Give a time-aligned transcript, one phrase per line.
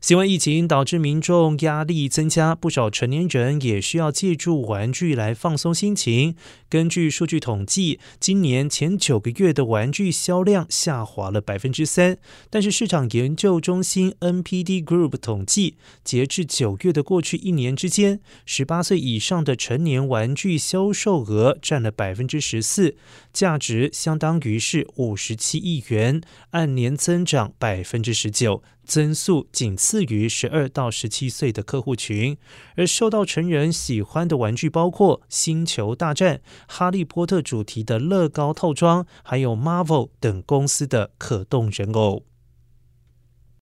[0.00, 6.34] 新冠疫情导致民众压力增加，不少成年人也需要借助玩具来放松心情。
[6.70, 12.16] 根据数据统计，今年前九个月的玩具销量下滑了百分之三。
[12.48, 22.96] 但是市场研究中心 NPD Group 统计，截至九月的过去一年之间，十八岁以上的成年玩具销售额占了百分之十四，
[23.34, 26.22] 价值相当于是五十七亿元，
[26.52, 28.62] 按年增长百分之十九。
[28.90, 32.36] 增速仅次于十二到十七岁的客户群，
[32.74, 36.34] 而受到成人喜欢的玩具包括《星球大战》、
[36.66, 42.24] 《哈利波特》主题的乐高套装，还有 Marvel 等公司的可动人偶。